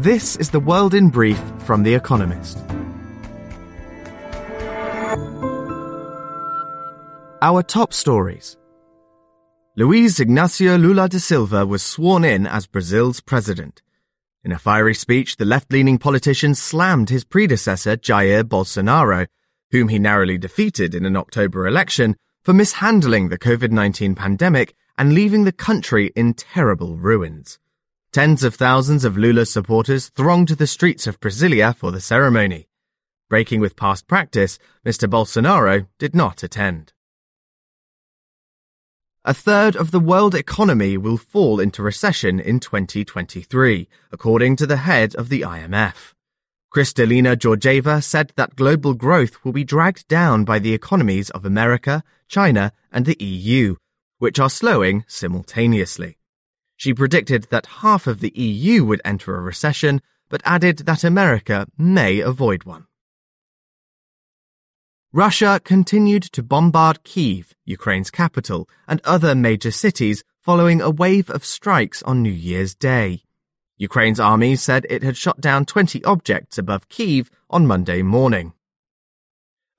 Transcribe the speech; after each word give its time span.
This 0.00 0.36
is 0.36 0.50
the 0.50 0.60
World 0.60 0.94
in 0.94 1.08
Brief 1.08 1.42
from 1.64 1.82
The 1.82 1.92
Economist. 1.92 2.56
Our 7.42 7.64
top 7.64 7.92
stories. 7.92 8.56
Luiz 9.74 10.18
Inácio 10.18 10.80
Lula 10.80 11.08
da 11.08 11.18
Silva 11.18 11.66
was 11.66 11.82
sworn 11.82 12.24
in 12.24 12.46
as 12.46 12.68
Brazil's 12.68 13.20
president. 13.20 13.82
In 14.44 14.52
a 14.52 14.58
fiery 14.60 14.94
speech, 14.94 15.36
the 15.36 15.44
left 15.44 15.72
leaning 15.72 15.98
politician 15.98 16.54
slammed 16.54 17.10
his 17.10 17.24
predecessor, 17.24 17.96
Jair 17.96 18.44
Bolsonaro, 18.44 19.26
whom 19.72 19.88
he 19.88 19.98
narrowly 19.98 20.38
defeated 20.38 20.94
in 20.94 21.06
an 21.06 21.16
October 21.16 21.66
election, 21.66 22.14
for 22.44 22.52
mishandling 22.52 23.30
the 23.30 23.38
COVID 23.38 23.72
19 23.72 24.14
pandemic 24.14 24.76
and 24.96 25.12
leaving 25.12 25.42
the 25.42 25.50
country 25.50 26.12
in 26.14 26.34
terrible 26.34 26.96
ruins. 26.96 27.58
Tens 28.10 28.42
of 28.42 28.54
thousands 28.54 29.04
of 29.04 29.18
Lula's 29.18 29.52
supporters 29.52 30.08
thronged 30.08 30.48
the 30.48 30.66
streets 30.66 31.06
of 31.06 31.20
Brasilia 31.20 31.76
for 31.76 31.92
the 31.92 32.00
ceremony. 32.00 32.68
Breaking 33.28 33.60
with 33.60 33.76
past 33.76 34.08
practice, 34.08 34.58
Mr. 34.84 35.08
Bolsonaro 35.08 35.86
did 35.98 36.14
not 36.14 36.42
attend. 36.42 36.94
A 39.26 39.34
third 39.34 39.76
of 39.76 39.90
the 39.90 40.00
world 40.00 40.34
economy 40.34 40.96
will 40.96 41.18
fall 41.18 41.60
into 41.60 41.82
recession 41.82 42.40
in 42.40 42.60
2023, 42.60 43.86
according 44.10 44.56
to 44.56 44.66
the 44.66 44.78
head 44.78 45.14
of 45.16 45.28
the 45.28 45.42
IMF. 45.42 46.14
Kristalina 46.74 47.36
Georgieva 47.36 48.02
said 48.02 48.32
that 48.36 48.56
global 48.56 48.94
growth 48.94 49.44
will 49.44 49.52
be 49.52 49.64
dragged 49.64 50.08
down 50.08 50.46
by 50.46 50.58
the 50.58 50.72
economies 50.72 51.28
of 51.30 51.44
America, 51.44 52.02
China, 52.26 52.72
and 52.90 53.04
the 53.04 53.22
EU, 53.22 53.76
which 54.18 54.40
are 54.40 54.48
slowing 54.48 55.04
simultaneously. 55.06 56.17
She 56.78 56.94
predicted 56.94 57.48
that 57.50 57.66
half 57.82 58.06
of 58.06 58.20
the 58.20 58.32
EU 58.36 58.84
would 58.84 59.02
enter 59.04 59.34
a 59.34 59.40
recession, 59.40 60.00
but 60.28 60.40
added 60.44 60.78
that 60.86 61.02
America 61.02 61.66
may 61.76 62.20
avoid 62.20 62.62
one. 62.62 62.86
Russia 65.12 65.60
continued 65.64 66.22
to 66.22 66.42
bombard 66.42 67.02
Kiev, 67.02 67.52
Ukraine's 67.64 68.12
capital, 68.12 68.68
and 68.86 69.00
other 69.02 69.34
major 69.34 69.72
cities 69.72 70.22
following 70.40 70.80
a 70.80 70.88
wave 70.88 71.28
of 71.30 71.44
strikes 71.44 72.00
on 72.04 72.22
New 72.22 72.30
Year's 72.30 72.76
Day. 72.76 73.24
Ukraine's 73.76 74.20
army 74.20 74.54
said 74.54 74.86
it 74.88 75.02
had 75.02 75.16
shot 75.16 75.40
down 75.40 75.64
20 75.64 76.04
objects 76.04 76.58
above 76.58 76.88
Kiev 76.88 77.28
on 77.50 77.66
Monday 77.66 78.02
morning. 78.02 78.52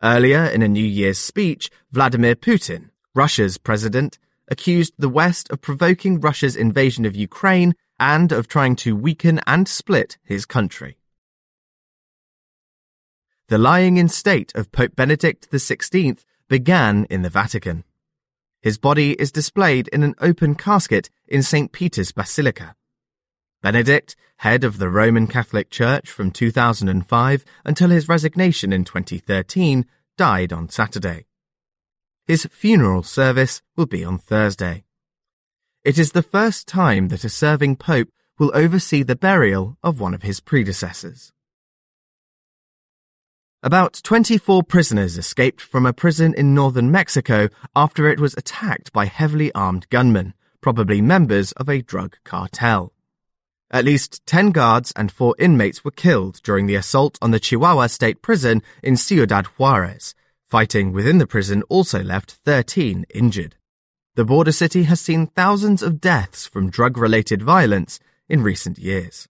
Earlier 0.04 0.44
in 0.44 0.62
a 0.62 0.68
New 0.68 0.84
Year's 0.84 1.18
speech, 1.18 1.70
Vladimir 1.94 2.36
Putin, 2.36 2.90
Russia's 3.16 3.58
president, 3.58 4.20
accused 4.50 4.94
the 4.98 5.10
West 5.10 5.50
of 5.52 5.62
provoking 5.62 6.20
Russia's 6.20 6.56
invasion 6.56 7.06
of 7.06 7.16
Ukraine 7.16 7.76
and 8.00 8.32
of 8.32 8.48
trying 8.48 8.76
to 8.78 8.96
weaken 8.96 9.40
and 9.46 9.68
split 9.68 10.18
his 10.24 10.46
country 10.46 11.00
the 13.50 13.58
lying 13.58 13.98
in 13.98 14.08
state 14.08 14.54
of 14.54 14.72
Pope 14.72 14.96
Benedict 14.96 15.50
XVI 15.50 16.24
began 16.48 17.06
in 17.10 17.24
the 17.24 17.32
Vatican. 17.32 17.84
His 18.62 18.78
body 18.78 19.14
is 19.14 19.32
displayed 19.32 19.88
in 19.88 20.04
an 20.04 20.14
open 20.22 20.54
casket 20.54 21.10
in 21.28 21.42
St. 21.42 21.72
Peter's 21.72 22.12
Basilica. 22.12 22.76
Benedict, 23.64 24.16
head 24.38 24.64
of 24.64 24.78
the 24.78 24.88
Roman 24.88 25.26
Catholic 25.26 25.72
Church 25.72 26.12
from 26.12 26.30
2005 26.30 27.44
until 27.66 27.90
his 27.90 28.08
resignation 28.08 28.72
in 28.72 28.86
2013, 28.86 29.84
died 30.16 30.54
on 30.54 30.70
Saturday. 30.70 31.26
His 32.30 32.48
funeral 32.52 33.02
service 33.02 33.64
will 33.76 33.88
be 33.88 34.06
on 34.06 34.20
Thursday. 34.20 34.84
It 35.84 35.98
is 35.98 36.12
the 36.12 36.22
first 36.22 36.68
time 36.68 37.08
that 37.08 37.24
a 37.24 37.28
serving 37.28 37.78
pope 37.78 38.10
will 38.38 38.52
oversee 38.54 39.02
the 39.02 39.16
burial 39.16 39.80
of 39.82 40.00
one 40.00 40.14
of 40.14 40.22
his 40.22 40.40
predecessors. 40.40 41.34
About 43.64 44.00
24 44.04 44.62
prisoners 44.62 45.18
escaped 45.18 45.60
from 45.60 45.88
a 45.88 45.92
prison 45.92 46.36
in 46.36 46.54
northern 46.54 46.92
Mexico 46.92 47.50
after 47.76 48.08
it 48.08 48.20
was 48.20 48.36
attacked 48.38 48.94
by 48.94 49.06
heavily 49.06 49.52
armed 49.54 49.90
gunmen, 49.90 50.36
probably 50.62 51.02
members 51.02 51.52
of 51.54 51.68
a 51.68 51.82
drug 51.82 52.16
cartel. 52.24 52.94
At 53.72 53.86
least 53.86 54.24
10 54.28 54.52
guards 54.52 54.94
and 54.96 55.12
4 55.12 55.34
inmates 55.40 55.84
were 55.84 55.90
killed 55.90 56.42
during 56.44 56.68
the 56.68 56.76
assault 56.76 57.18
on 57.24 57.32
the 57.32 57.40
Chihuahua 57.40 57.88
State 57.88 58.22
Prison 58.22 58.62
in 58.84 58.98
Ciudad 58.98 59.48
Juarez. 59.58 60.14
Fighting 60.50 60.92
within 60.94 61.20
the 61.20 61.28
prison 61.28 61.62
also 61.70 62.02
left 62.02 62.32
13 62.44 63.06
injured. 63.14 63.56
The 64.16 64.26
border 64.26 64.52
city 64.52 64.84
has 64.84 65.00
seen 65.00 65.28
thousands 65.28 65.84
of 65.84 66.02
deaths 66.02 66.48
from 66.48 66.72
drug 66.72 66.98
related 66.98 67.44
violence 67.44 68.00
in 68.28 68.42
recent 68.42 68.80
years. 68.80 69.28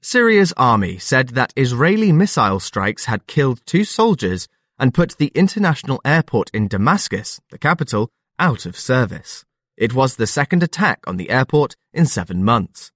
Syria's 0.00 0.54
army 0.56 0.96
said 0.96 1.30
that 1.30 1.52
Israeli 1.56 2.10
missile 2.10 2.58
strikes 2.58 3.04
had 3.04 3.26
killed 3.26 3.60
two 3.66 3.84
soldiers 3.84 4.48
and 4.78 4.94
put 4.94 5.18
the 5.18 5.30
international 5.34 6.00
airport 6.06 6.48
in 6.54 6.66
Damascus, 6.66 7.38
the 7.50 7.58
capital, 7.58 8.08
out 8.38 8.64
of 8.64 8.78
service. 8.78 9.44
It 9.76 9.92
was 9.92 10.16
the 10.16 10.26
second 10.26 10.62
attack 10.62 11.00
on 11.06 11.18
the 11.18 11.28
airport 11.28 11.76
in 11.92 12.06
seven 12.06 12.42
months. 12.42 12.92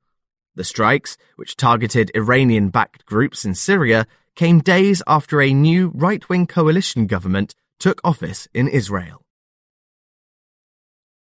The 0.54 0.64
strikes, 0.64 1.18
which 1.36 1.56
targeted 1.56 2.10
Iranian 2.14 2.70
backed 2.70 3.04
groups 3.04 3.44
in 3.44 3.54
Syria, 3.54 4.06
came 4.36 4.60
days 4.60 5.02
after 5.06 5.40
a 5.40 5.52
new 5.52 5.90
right 5.94 6.28
wing 6.28 6.46
coalition 6.46 7.06
government 7.06 7.54
took 7.80 8.00
office 8.04 8.46
in 8.54 8.68
Israel. 8.68 9.22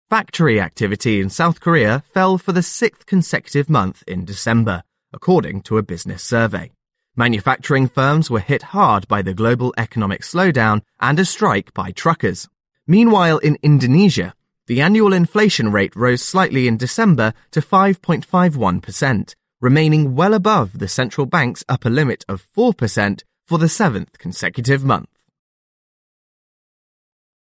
Factory 0.09 0.61
activity 0.61 1.19
in 1.19 1.29
South 1.29 1.59
Korea 1.59 2.03
fell 2.13 2.37
for 2.37 2.51
the 2.51 2.63
sixth 2.63 3.05
consecutive 3.05 3.69
month 3.69 4.03
in 4.07 4.25
December 4.25 4.83
according 5.11 5.61
to 5.63 5.77
a 5.77 5.83
business 5.83 6.23
survey. 6.23 6.71
Manufacturing 7.15 7.87
firms 7.87 8.29
were 8.29 8.39
hit 8.39 8.61
hard 8.61 9.07
by 9.07 9.21
the 9.21 9.33
global 9.33 9.73
economic 9.77 10.21
slowdown 10.21 10.81
and 10.99 11.19
a 11.19 11.25
strike 11.25 11.73
by 11.73 11.91
truckers. 11.91 12.47
Meanwhile, 12.87 13.39
in 13.39 13.57
Indonesia, 13.61 14.33
the 14.67 14.81
annual 14.81 15.13
inflation 15.13 15.71
rate 15.71 15.95
rose 15.95 16.21
slightly 16.21 16.67
in 16.67 16.77
December 16.77 17.33
to 17.51 17.61
5.51%, 17.61 19.35
remaining 19.61 20.15
well 20.15 20.33
above 20.33 20.79
the 20.79 20.87
central 20.87 21.25
bank's 21.25 21.63
upper 21.67 21.89
limit 21.89 22.25
of 22.27 22.45
4% 22.55 23.23
for 23.45 23.57
the 23.57 23.69
seventh 23.69 24.17
consecutive 24.17 24.83
month. 24.83 25.09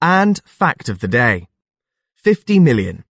And 0.01 0.41
fact 0.45 0.89
of 0.89 1.01
the 1.01 1.09
day 1.09 1.49
50 2.15 2.59
million 2.59 3.05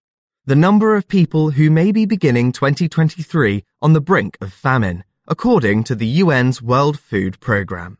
the 0.47 0.55
number 0.55 0.95
of 0.95 1.09
people 1.09 1.51
who 1.51 1.71
may 1.71 1.91
be 1.91 2.07
beginning 2.07 2.53
2023 2.53 3.65
on 3.83 3.95
the 3.95 4.01
brink 4.01 4.39
of 4.41 4.53
famine, 4.53 5.03
according 5.27 5.83
to 5.83 5.97
the 5.97 6.21
UN's 6.21 6.63
World 6.63 7.01
Food 7.01 7.41
Programme. 7.41 7.99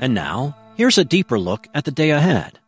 And 0.00 0.14
now, 0.14 0.56
here's 0.76 0.98
a 0.98 1.04
deeper 1.04 1.38
look 1.38 1.68
at 1.74 1.84
the 1.84 1.92
day 1.92 2.10
ahead. 2.10 2.58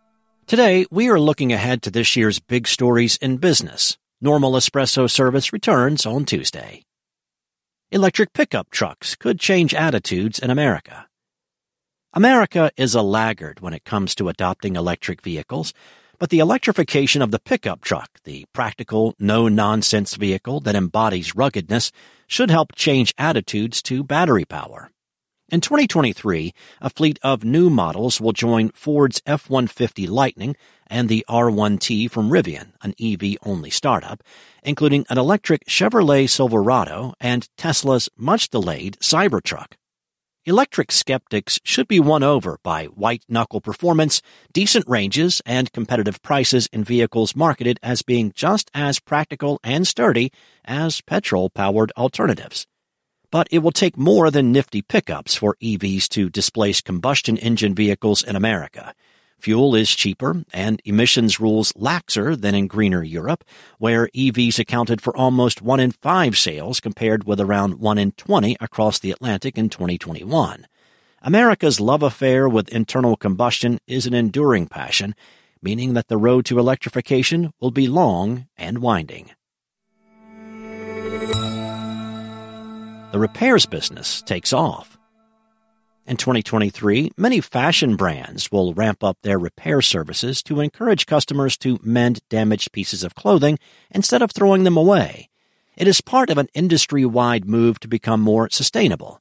Today, 0.46 0.86
we 0.88 1.08
are 1.08 1.18
looking 1.18 1.52
ahead 1.52 1.82
to 1.82 1.90
this 1.90 2.14
year's 2.14 2.38
big 2.38 2.68
stories 2.68 3.16
in 3.16 3.38
business. 3.38 3.98
Normal 4.20 4.54
espresso 4.54 5.08
service 5.08 5.52
returns 5.52 6.04
on 6.04 6.24
Tuesday. 6.24 6.82
Electric 7.92 8.32
pickup 8.32 8.68
trucks 8.68 9.14
could 9.14 9.38
change 9.38 9.72
attitudes 9.72 10.40
in 10.40 10.50
America. 10.50 11.06
America 12.14 12.72
is 12.76 12.96
a 12.96 13.02
laggard 13.02 13.60
when 13.60 13.72
it 13.72 13.84
comes 13.84 14.16
to 14.16 14.28
adopting 14.28 14.74
electric 14.74 15.22
vehicles, 15.22 15.72
but 16.18 16.30
the 16.30 16.40
electrification 16.40 17.22
of 17.22 17.30
the 17.30 17.38
pickup 17.38 17.80
truck, 17.80 18.10
the 18.24 18.44
practical, 18.52 19.14
no-nonsense 19.20 20.16
vehicle 20.16 20.58
that 20.62 20.74
embodies 20.74 21.36
ruggedness, 21.36 21.92
should 22.26 22.50
help 22.50 22.74
change 22.74 23.14
attitudes 23.18 23.80
to 23.82 24.02
battery 24.02 24.44
power. 24.44 24.90
In 25.50 25.62
2023, 25.62 26.52
a 26.82 26.90
fleet 26.90 27.18
of 27.22 27.42
new 27.42 27.70
models 27.70 28.20
will 28.20 28.34
join 28.34 28.68
Ford's 28.68 29.22
F-150 29.24 30.06
Lightning 30.06 30.54
and 30.88 31.08
the 31.08 31.24
R1T 31.26 32.10
from 32.10 32.28
Rivian, 32.28 32.72
an 32.82 32.92
EV-only 33.00 33.70
startup, 33.70 34.22
including 34.62 35.06
an 35.08 35.16
electric 35.16 35.64
Chevrolet 35.64 36.28
Silverado 36.28 37.14
and 37.18 37.48
Tesla's 37.56 38.10
much-delayed 38.14 38.98
Cybertruck. 39.00 39.72
Electric 40.44 40.92
skeptics 40.92 41.58
should 41.64 41.88
be 41.88 41.98
won 41.98 42.22
over 42.22 42.58
by 42.62 42.84
white 42.84 43.24
knuckle 43.26 43.62
performance, 43.62 44.20
decent 44.52 44.84
ranges, 44.86 45.40
and 45.46 45.72
competitive 45.72 46.20
prices 46.20 46.68
in 46.74 46.84
vehicles 46.84 47.34
marketed 47.34 47.80
as 47.82 48.02
being 48.02 48.32
just 48.34 48.70
as 48.74 49.00
practical 49.00 49.60
and 49.64 49.88
sturdy 49.88 50.30
as 50.66 51.00
petrol 51.00 51.48
powered 51.48 51.90
alternatives. 51.96 52.66
But 53.30 53.48
it 53.50 53.58
will 53.58 53.72
take 53.72 53.98
more 53.98 54.30
than 54.30 54.52
nifty 54.52 54.80
pickups 54.80 55.34
for 55.34 55.56
EVs 55.62 56.08
to 56.10 56.30
displace 56.30 56.80
combustion 56.80 57.36
engine 57.36 57.74
vehicles 57.74 58.22
in 58.22 58.36
America. 58.36 58.94
Fuel 59.38 59.76
is 59.76 59.94
cheaper 59.94 60.42
and 60.52 60.82
emissions 60.84 61.38
rules 61.38 61.72
laxer 61.74 62.40
than 62.40 62.54
in 62.54 62.66
greener 62.66 63.04
Europe, 63.04 63.44
where 63.78 64.08
EVs 64.08 64.58
accounted 64.58 65.00
for 65.00 65.16
almost 65.16 65.62
1 65.62 65.78
in 65.78 65.92
5 65.92 66.36
sales 66.36 66.80
compared 66.80 67.24
with 67.24 67.40
around 67.40 67.78
1 67.78 67.98
in 67.98 68.12
20 68.12 68.56
across 68.60 68.98
the 68.98 69.12
Atlantic 69.12 69.56
in 69.56 69.68
2021. 69.68 70.66
America's 71.22 71.80
love 71.80 72.02
affair 72.02 72.48
with 72.48 72.68
internal 72.70 73.16
combustion 73.16 73.78
is 73.86 74.06
an 74.06 74.14
enduring 74.14 74.66
passion, 74.66 75.14
meaning 75.62 75.94
that 75.94 76.08
the 76.08 76.16
road 76.16 76.44
to 76.46 76.58
electrification 76.58 77.52
will 77.60 77.70
be 77.70 77.86
long 77.86 78.46
and 78.56 78.78
winding. 78.78 79.30
The 83.10 83.18
repairs 83.18 83.64
business 83.64 84.20
takes 84.22 84.52
off. 84.52 84.98
In 86.06 86.16
2023, 86.16 87.12
many 87.16 87.40
fashion 87.40 87.96
brands 87.96 88.50
will 88.52 88.74
ramp 88.74 89.04
up 89.04 89.18
their 89.22 89.38
repair 89.38 89.82
services 89.82 90.42
to 90.44 90.60
encourage 90.60 91.06
customers 91.06 91.56
to 91.58 91.78
mend 91.82 92.20
damaged 92.28 92.72
pieces 92.72 93.04
of 93.04 93.14
clothing 93.14 93.58
instead 93.90 94.22
of 94.22 94.30
throwing 94.30 94.64
them 94.64 94.76
away. 94.76 95.28
It 95.76 95.86
is 95.86 96.00
part 96.00 96.30
of 96.30 96.38
an 96.38 96.48
industry 96.54 97.04
wide 97.04 97.46
move 97.46 97.78
to 97.80 97.88
become 97.88 98.20
more 98.20 98.48
sustainable. 98.50 99.20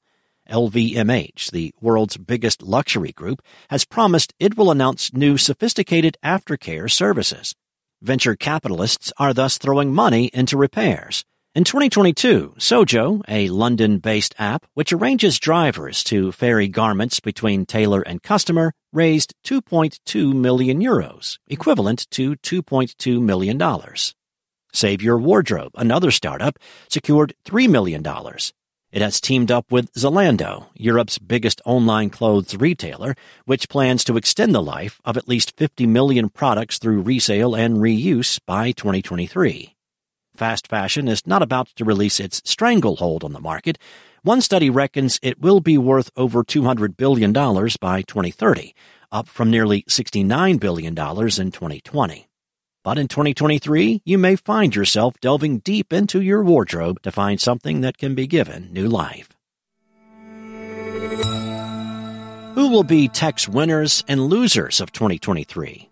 LVMH, 0.50 1.52
the 1.52 1.74
world's 1.82 2.18
biggest 2.18 2.64
luxury 2.64 3.12
group, 3.12 3.42
has 3.70 3.86
promised 3.86 4.34
it 4.40 4.58
will 4.58 4.72
announce 4.72 5.14
new 5.14 5.38
sophisticated 5.38 6.18
aftercare 6.24 6.90
services. 6.90 7.54
Venture 8.02 8.36
capitalists 8.36 9.12
are 9.18 9.34
thus 9.34 9.58
throwing 9.58 9.94
money 9.94 10.26
into 10.34 10.56
repairs. 10.58 11.26
In 11.58 11.64
2022, 11.64 12.54
Sojo, 12.60 13.24
a 13.28 13.50
London 13.50 13.98
based 13.98 14.36
app 14.38 14.68
which 14.76 14.94
arranges 14.94 15.40
drivers 15.40 16.04
to 16.04 16.32
ferry 16.32 16.68
garments 16.68 17.20
between 17.20 17.66
tailor 17.66 18.02
and 18.02 18.22
customer, 18.22 18.74
raised 18.94 19.34
2.2 19.44 20.36
million 20.36 20.80
euros, 20.80 21.40
equivalent 21.48 22.06
to 22.12 22.36
$2.2 22.36 23.20
million. 23.20 23.60
Save 24.72 25.02
Your 25.02 25.18
Wardrobe, 25.18 25.72
another 25.74 26.12
startup, 26.12 26.60
secured 26.90 27.34
$3 27.46 27.68
million. 27.68 28.06
It 28.92 29.02
has 29.02 29.20
teamed 29.20 29.50
up 29.50 29.72
with 29.72 29.92
Zalando, 29.94 30.68
Europe's 30.76 31.18
biggest 31.18 31.60
online 31.66 32.12
clothes 32.12 32.56
retailer, 32.56 33.16
which 33.46 33.68
plans 33.68 34.04
to 34.04 34.18
extend 34.18 34.54
the 34.54 34.62
life 34.62 35.02
of 35.04 35.18
at 35.18 35.28
least 35.28 35.58
50 35.58 35.88
million 35.88 36.30
products 36.30 36.78
through 36.78 37.02
resale 37.02 37.56
and 37.56 37.78
reuse 37.78 38.40
by 38.46 38.74
2023 38.74 39.74
fast 40.38 40.68
fashion 40.68 41.08
is 41.08 41.26
not 41.26 41.42
about 41.42 41.68
to 41.76 41.84
release 41.84 42.20
its 42.20 42.42
stranglehold 42.46 43.24
on 43.24 43.34
the 43.34 43.40
market. 43.40 43.78
One 44.22 44.42
study 44.42 44.70
reckons 44.70 45.20
it 45.24 45.42
will 45.42 45.60
be 45.60 45.78
worth 45.78 46.12
over 46.16 46.44
$200 46.44 46.96
billion 46.96 47.34
by 47.34 48.02
2030, 48.04 48.76
up 49.12 49.28
from 49.28 49.50
nearly 49.50 49.84
$69 49.84 50.60
billion 50.60 50.90
in 50.90 50.94
2020. 50.96 52.28
But 52.84 52.98
in 52.98 53.08
2023, 53.08 54.02
you 54.06 54.18
may 54.18 54.36
find 54.36 54.76
yourself 54.76 55.20
delving 55.20 55.60
deep 55.60 55.92
into 55.92 56.22
your 56.22 56.44
wardrobe 56.44 57.02
to 57.02 57.12
find 57.12 57.42
something 57.42 57.82
that 57.82 57.98
can 57.98 58.16
be 58.16 58.28
given 58.28 58.72
new 58.72 58.88
life. 58.88 59.30
Who 62.56 62.70
will 62.70 62.84
be 62.84 63.08
tech's 63.08 63.48
winners 63.48 64.04
and 64.08 64.22
losers 64.22 64.80
of 64.82 64.92
2023? 64.92 65.87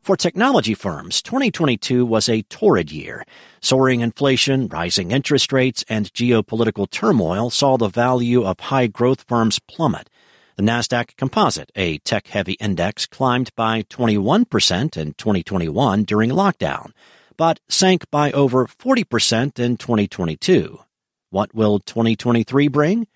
For 0.00 0.16
technology 0.16 0.72
firms, 0.72 1.20
2022 1.20 2.06
was 2.06 2.26
a 2.26 2.40
torrid 2.44 2.90
year. 2.90 3.22
Soaring 3.60 4.00
inflation, 4.00 4.66
rising 4.68 5.10
interest 5.10 5.52
rates, 5.52 5.84
and 5.90 6.10
geopolitical 6.14 6.90
turmoil 6.90 7.50
saw 7.50 7.76
the 7.76 7.88
value 7.88 8.42
of 8.42 8.60
high 8.60 8.86
growth 8.86 9.26
firms 9.28 9.58
plummet. 9.58 10.08
The 10.56 10.62
NASDAQ 10.62 11.18
Composite, 11.18 11.70
a 11.76 11.98
tech 11.98 12.28
heavy 12.28 12.54
index, 12.54 13.04
climbed 13.04 13.54
by 13.56 13.82
21% 13.82 14.96
in 14.96 15.12
2021 15.12 16.04
during 16.04 16.30
lockdown, 16.30 16.92
but 17.36 17.60
sank 17.68 18.10
by 18.10 18.32
over 18.32 18.66
40% 18.66 19.58
in 19.58 19.76
2022. 19.76 20.80
What 21.28 21.54
will 21.54 21.78
2023 21.78 22.68
bring? 22.68 23.06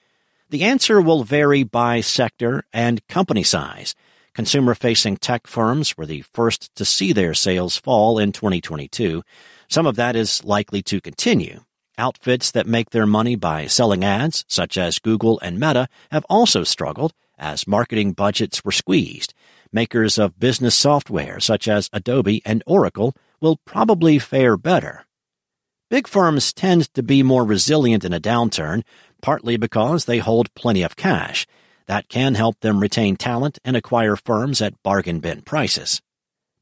The 0.50 0.64
answer 0.64 1.00
will 1.00 1.24
vary 1.24 1.62
by 1.62 2.02
sector 2.02 2.64
and 2.74 3.06
company 3.08 3.42
size. 3.42 3.94
Consumer 4.34 4.74
facing 4.74 5.16
tech 5.16 5.46
firms 5.46 5.96
were 5.96 6.06
the 6.06 6.22
first 6.32 6.74
to 6.74 6.84
see 6.84 7.12
their 7.12 7.34
sales 7.34 7.76
fall 7.76 8.18
in 8.18 8.32
2022. 8.32 9.22
Some 9.68 9.86
of 9.86 9.94
that 9.94 10.16
is 10.16 10.42
likely 10.42 10.82
to 10.82 11.00
continue. 11.00 11.60
Outfits 11.98 12.50
that 12.50 12.66
make 12.66 12.90
their 12.90 13.06
money 13.06 13.36
by 13.36 13.68
selling 13.68 14.02
ads, 14.02 14.44
such 14.48 14.76
as 14.76 14.98
Google 14.98 15.38
and 15.38 15.60
Meta, 15.60 15.86
have 16.10 16.26
also 16.28 16.64
struggled 16.64 17.12
as 17.38 17.68
marketing 17.68 18.10
budgets 18.10 18.64
were 18.64 18.72
squeezed. 18.72 19.34
Makers 19.72 20.18
of 20.18 20.40
business 20.40 20.74
software, 20.74 21.38
such 21.38 21.68
as 21.68 21.88
Adobe 21.92 22.42
and 22.44 22.64
Oracle, 22.66 23.14
will 23.40 23.60
probably 23.64 24.18
fare 24.18 24.56
better. 24.56 25.04
Big 25.90 26.08
firms 26.08 26.52
tend 26.52 26.92
to 26.94 27.04
be 27.04 27.22
more 27.22 27.44
resilient 27.44 28.04
in 28.04 28.12
a 28.12 28.18
downturn, 28.18 28.82
partly 29.22 29.56
because 29.56 30.06
they 30.06 30.18
hold 30.18 30.52
plenty 30.54 30.82
of 30.82 30.96
cash 30.96 31.46
that 31.86 32.08
can 32.08 32.34
help 32.34 32.60
them 32.60 32.80
retain 32.80 33.16
talent 33.16 33.58
and 33.64 33.76
acquire 33.76 34.16
firms 34.16 34.60
at 34.62 34.82
bargain 34.82 35.20
bin 35.20 35.42
prices. 35.42 36.00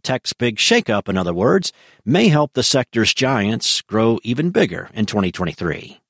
Tech's 0.02 0.32
big 0.32 0.56
shakeup, 0.56 1.08
in 1.08 1.16
other 1.16 1.32
words, 1.32 1.72
may 2.04 2.28
help 2.28 2.54
the 2.54 2.62
sector's 2.62 3.14
giants 3.14 3.82
grow 3.82 4.18
even 4.22 4.50
bigger 4.50 4.90
in 4.94 5.06
2023. 5.06 6.00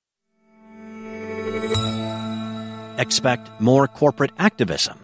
Expect 2.99 3.61
more 3.61 3.87
corporate 3.89 4.33
activism. 4.39 4.99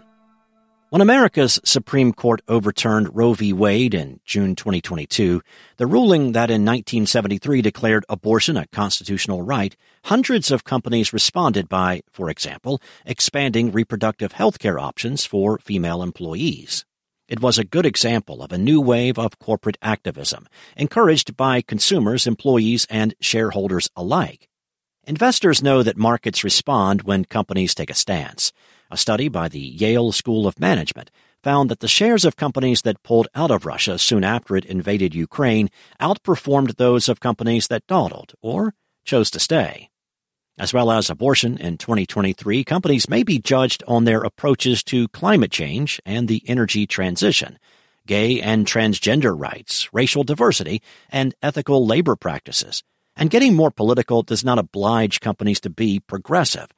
When 0.91 1.03
America's 1.03 1.61
Supreme 1.67 2.15
Court 2.15 2.41
overturned 2.49 3.15
Roe 3.15 3.35
v. 3.35 3.53
Wade 3.53 3.93
in 3.93 4.21
June 4.25 4.57
2022, 4.57 5.43
the 5.77 5.87
ruling 5.87 6.33
that 6.33 6.49
in 6.51 6.65
1973 6.65 7.61
declared 7.61 8.07
abortion 8.09 8.57
a 8.57 8.67
constitutional 8.69 9.43
right, 9.43 9.77
hundreds 10.05 10.51
of 10.51 10.65
companies 10.65 11.13
responded 11.13 11.69
by, 11.69 12.01
for 12.11 12.31
example, 12.31 12.81
expanding 13.05 13.71
reproductive 13.71 14.33
health 14.33 14.59
care 14.59 14.79
options 14.79 15.27
for 15.27 15.59
female 15.59 16.03
employees. 16.03 16.87
It 17.29 17.43
was 17.43 17.59
a 17.59 17.65
good 17.65 17.85
example 17.85 18.43
of 18.43 18.51
a 18.51 18.57
new 18.57 18.81
wave 18.81 19.19
of 19.19 19.39
corporate 19.39 19.77
activism, 19.83 20.49
encouraged 20.75 21.37
by 21.37 21.61
consumers, 21.61 22.27
employees, 22.27 22.87
and 22.89 23.15
shareholders 23.21 23.91
alike. 23.95 24.49
Investors 25.05 25.63
know 25.63 25.83
that 25.83 25.99
markets 25.99 26.45
respond 26.45 27.03
when 27.03 27.27
companies 27.27 27.75
take 27.75 27.91
a 27.91 27.95
stance. 27.95 28.55
A 28.91 28.97
study 28.97 29.29
by 29.29 29.49
the 29.49 29.61
Yale 29.61 30.13
School 30.13 30.47
of 30.47 30.59
Management 30.59 31.11
found 31.43 31.71
that 31.71 31.81
the 31.81 31.89
shares 31.89 32.25
of 32.25 32.37
companies 32.37 32.83
that 32.83 33.03
pulled 33.03 33.29
out 33.35 33.51
of 33.51 33.67
Russia 33.67 33.99
soon 33.99 34.25
after 34.25 34.57
it 34.57 34.65
invaded 34.65 35.15
Ukraine 35.15 35.69
outperformed 36.01 36.77
those 36.77 37.09
of 37.09 37.21
companies 37.21 37.69
that 37.69 37.87
dawdled 37.87 38.33
or 38.41 38.75
chose 39.05 39.31
to 39.33 39.41
stay. 39.41 39.91
As 40.59 40.73
well 40.73 40.91
as 40.91 41.09
abortion 41.09 41.59
in 41.59 41.79
2023, 41.79 42.65
companies 42.65 43.09
may 43.09 43.23
be 43.23 43.39
judged 43.39 43.85
on 43.87 44.05
their 44.05 44.23
approaches 44.23 44.83
to 44.85 45.07
climate 45.09 45.53
change 45.53 46.01
and 46.05 46.27
the 46.27 46.43
energy 46.47 46.87
transition, 46.87 47.59
gay 48.07 48.41
and 48.41 48.67
transgender 48.67 49.39
rights, 49.39 49.89
racial 49.93 50.25
diversity, 50.25 50.83
and 51.11 51.35
ethical 51.43 51.87
labor 51.87 52.17
practices. 52.17 52.83
And 53.15 53.31
getting 53.31 53.55
more 53.55 53.71
political 53.71 54.23
does 54.23 54.45
not 54.45 54.59
oblige 54.59 55.21
companies 55.21 55.61
to 55.61 55.71
be 55.71 56.01
progressive. 56.01 56.69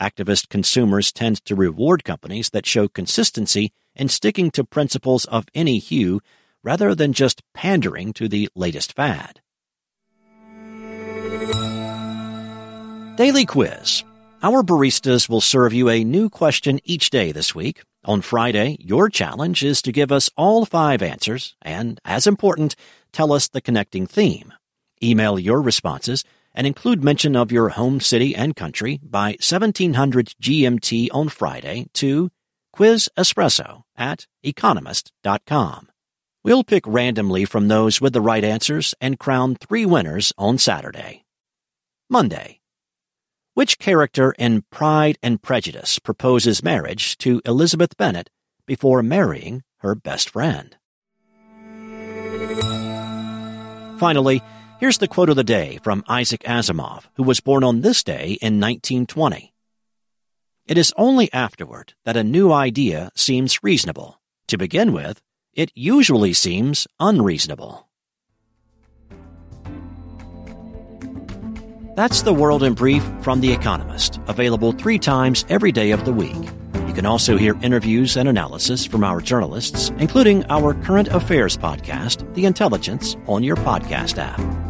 Activist 0.00 0.48
consumers 0.48 1.12
tend 1.12 1.44
to 1.44 1.54
reward 1.54 2.04
companies 2.04 2.50
that 2.50 2.64
show 2.64 2.88
consistency 2.88 3.72
in 3.94 4.08
sticking 4.08 4.50
to 4.52 4.64
principles 4.64 5.26
of 5.26 5.46
any 5.54 5.78
hue 5.78 6.20
rather 6.62 6.94
than 6.94 7.12
just 7.12 7.42
pandering 7.52 8.12
to 8.14 8.26
the 8.26 8.48
latest 8.54 8.94
fad. 8.94 9.40
Daily 13.16 13.44
Quiz. 13.44 14.02
Our 14.42 14.62
baristas 14.62 15.28
will 15.28 15.42
serve 15.42 15.74
you 15.74 15.90
a 15.90 16.02
new 16.02 16.30
question 16.30 16.80
each 16.84 17.10
day 17.10 17.30
this 17.30 17.54
week. 17.54 17.82
On 18.06 18.22
Friday, 18.22 18.78
your 18.80 19.10
challenge 19.10 19.62
is 19.62 19.82
to 19.82 19.92
give 19.92 20.10
us 20.10 20.30
all 20.34 20.64
five 20.64 21.02
answers 21.02 21.54
and, 21.60 22.00
as 22.06 22.26
important, 22.26 22.74
tell 23.12 23.34
us 23.34 23.48
the 23.48 23.60
connecting 23.60 24.06
theme. 24.06 24.54
Email 25.02 25.38
your 25.38 25.60
responses 25.60 26.24
and 26.54 26.66
include 26.66 27.04
mention 27.04 27.36
of 27.36 27.52
your 27.52 27.70
home 27.70 28.00
city 28.00 28.34
and 28.34 28.56
country 28.56 29.00
by 29.02 29.36
1700 29.40 30.34
GMT 30.40 31.08
on 31.12 31.28
Friday 31.28 31.86
to 31.94 32.30
quizespresso 32.74 33.82
at 33.96 34.26
economist.com. 34.42 35.88
We'll 36.42 36.64
pick 36.64 36.86
randomly 36.86 37.44
from 37.44 37.68
those 37.68 38.00
with 38.00 38.14
the 38.14 38.20
right 38.20 38.44
answers 38.44 38.94
and 39.00 39.18
crown 39.18 39.56
three 39.56 39.84
winners 39.84 40.32
on 40.38 40.56
Saturday. 40.58 41.24
Monday. 42.08 42.60
Which 43.54 43.78
character 43.78 44.32
in 44.38 44.62
Pride 44.70 45.18
and 45.22 45.42
Prejudice 45.42 45.98
proposes 45.98 46.62
marriage 46.62 47.18
to 47.18 47.42
Elizabeth 47.44 47.96
Bennet 47.96 48.30
before 48.66 49.02
marrying 49.02 49.62
her 49.78 49.94
best 49.94 50.30
friend? 50.30 50.76
Finally, 53.98 54.42
Here's 54.80 54.96
the 54.96 55.08
quote 55.08 55.28
of 55.28 55.36
the 55.36 55.44
day 55.44 55.78
from 55.82 56.02
Isaac 56.08 56.40
Asimov, 56.44 57.04
who 57.16 57.22
was 57.22 57.40
born 57.40 57.62
on 57.62 57.82
this 57.82 58.02
day 58.02 58.38
in 58.40 58.58
1920. 58.58 59.52
It 60.66 60.78
is 60.78 60.94
only 60.96 61.30
afterward 61.34 61.92
that 62.06 62.16
a 62.16 62.24
new 62.24 62.50
idea 62.50 63.10
seems 63.14 63.62
reasonable. 63.62 64.22
To 64.46 64.56
begin 64.56 64.94
with, 64.94 65.20
it 65.52 65.70
usually 65.74 66.32
seems 66.32 66.86
unreasonable. 66.98 67.90
That's 71.94 72.22
the 72.22 72.32
world 72.32 72.62
in 72.62 72.72
brief 72.72 73.04
from 73.20 73.42
The 73.42 73.52
Economist, 73.52 74.18
available 74.28 74.72
three 74.72 74.98
times 74.98 75.44
every 75.50 75.72
day 75.72 75.90
of 75.90 76.06
the 76.06 76.12
week. 76.14 76.48
You 76.86 76.94
can 76.94 77.04
also 77.04 77.36
hear 77.36 77.54
interviews 77.60 78.16
and 78.16 78.30
analysis 78.30 78.86
from 78.86 79.04
our 79.04 79.20
journalists, 79.20 79.90
including 79.98 80.46
our 80.46 80.72
current 80.72 81.08
affairs 81.08 81.58
podcast, 81.58 82.32
The 82.32 82.46
Intelligence, 82.46 83.18
on 83.26 83.44
your 83.44 83.56
podcast 83.56 84.16
app. 84.16 84.69